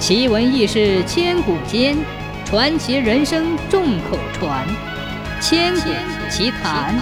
[0.00, 1.94] 奇闻异事千古间，
[2.46, 4.66] 传奇人生众口传。
[5.42, 5.90] 千古
[6.30, 6.98] 奇谈。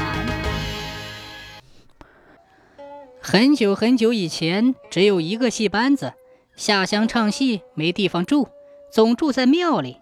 [3.20, 6.14] 很久很久以前，只有一个戏班子，
[6.56, 8.48] 下乡唱戏没地方住，
[8.90, 9.98] 总住在庙里。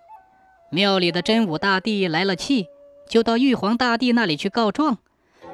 [0.70, 2.66] 庙里的真武大帝来了气，
[3.10, 4.96] 就到玉皇大帝那里去告状，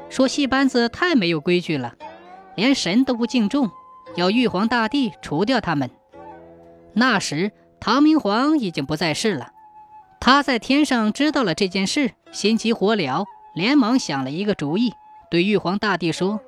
[0.09, 1.96] 说戏班子太没有规矩了，
[2.54, 3.68] 连神都不敬重，
[4.14, 5.90] 要玉皇大帝除掉他们。
[6.95, 9.52] 那时，唐明皇已经不在世了。
[10.20, 13.24] 他在天上知道了这件事，心急火燎，
[13.55, 14.92] 连忙想了一个主意，
[15.30, 16.41] 对玉皇大帝说：“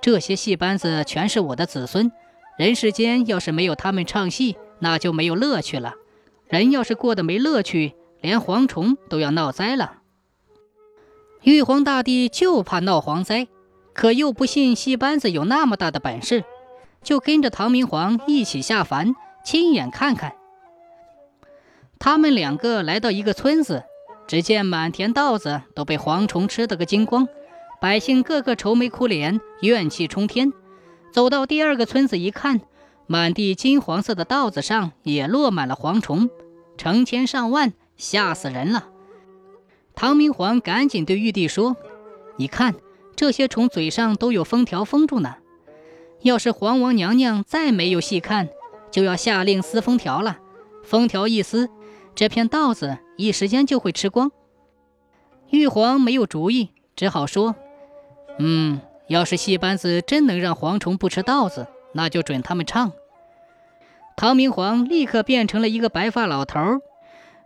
[0.00, 2.12] 这些戏班子全是我的子孙，
[2.56, 5.94] 人世间要是没有他们唱戏，那就没有乐趣了。
[6.46, 9.98] 人要是过得没乐趣，连蝗虫都要闹灾了。”
[11.42, 13.48] 玉皇大帝就怕闹蝗灾，
[13.92, 16.44] 可又不信戏班子有那么大的本事，
[17.02, 19.14] 就跟着唐明皇一起下凡。
[19.44, 20.32] 亲眼看看，
[21.98, 23.84] 他们两个来到一个村子，
[24.26, 27.28] 只见满田稻子都被蝗虫吃得个精光，
[27.78, 30.50] 百姓个个愁眉苦脸，怨气冲天。
[31.12, 32.62] 走到第二个村子一看，
[33.06, 36.30] 满地金黄色的稻子上也落满了蝗虫，
[36.78, 38.88] 成千上万，吓死人了。
[39.94, 41.76] 唐明皇赶紧对玉帝说
[42.36, 42.74] ：“你看，
[43.14, 45.36] 这些虫嘴上都有封条封住呢，
[46.22, 48.48] 要是皇王娘娘再没有细看。”
[48.94, 50.38] 就要下令撕封条了，
[50.84, 51.68] 封条一撕，
[52.14, 54.30] 这片稻子一时间就会吃光。
[55.50, 57.56] 玉皇没有主意，只好说
[58.38, 62.92] ：“嗯，要是戏班子真能让蝗虫不吃稻子，那就准他们唱。”
[64.16, 66.60] 唐明皇立刻变成了一个白发老头，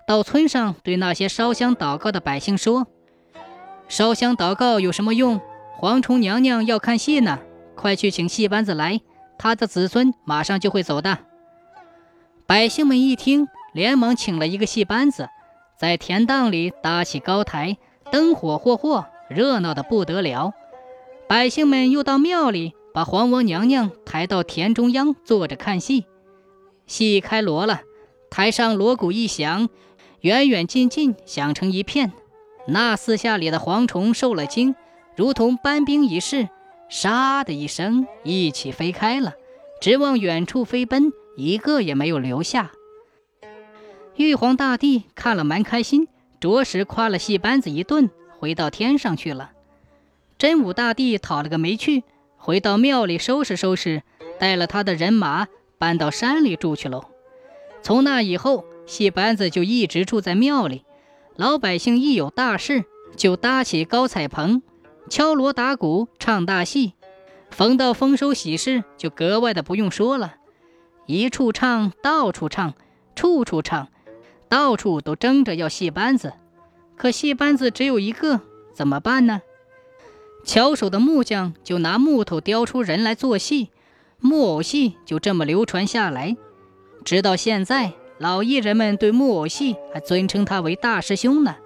[0.07, 2.89] 到村上对那些烧香祷告的百姓说
[3.89, 5.41] ：“烧香祷告有什么用？
[5.81, 7.39] 蝗虫娘娘要看戏呢，
[7.75, 9.01] 快去请戏班子来，
[9.39, 11.21] 他的子孙马上就会走的。”
[12.49, 15.29] 百姓们一听，连忙请了一个戏班子，
[15.79, 17.77] 在田荡里搭起高台，
[18.11, 20.55] 灯火霍霍，热闹的不得了。
[21.28, 26.06] 百姓们又到庙里，把黄王娘娘抬到田中央坐着看戏。
[26.87, 27.83] 戏开锣了，
[28.31, 29.69] 台上锣鼓一响，
[30.22, 32.12] 远远近近响成一片。
[32.67, 34.75] 那四下里的蝗虫受了惊，
[35.17, 36.49] 如同搬兵一试，
[36.91, 39.34] 唰的一声，一起飞开了，
[39.83, 41.12] 直往远处飞奔。
[41.38, 42.72] 一个也没有留下。
[44.16, 46.09] 玉皇大帝看了蛮开心，
[46.41, 48.10] 着实夸了戏班子一顿，
[48.41, 49.53] 回到天上去了。
[50.37, 52.03] 真武大帝讨了个没趣，
[52.37, 54.03] 回到庙里收拾收拾，
[54.41, 55.47] 带了他的人马
[55.78, 57.04] 搬到山里住去喽。
[57.82, 60.84] 从那以后，戏班子就一直住在庙里。
[61.37, 62.84] 老百姓一有大事，
[63.16, 64.60] 就搭起高彩棚，
[65.09, 66.94] 敲锣打鼓，唱大戏。
[67.53, 70.34] 逢到丰收喜事，就格外的不用说了。
[71.09, 72.75] 一处唱，到处唱，
[73.17, 73.89] 处处唱，
[74.47, 76.35] 到处都争着要戏班子。
[76.99, 78.43] 可戏班子只有一个，
[78.75, 79.41] 怎么办呢？
[80.45, 83.71] 巧手的木匠就拿木头雕出人来做戏，
[84.21, 86.37] 木偶戏就这么流传下来，
[87.07, 91.57] 直到现在，老艺人们对木偶戏还尊称他为大师兄呢。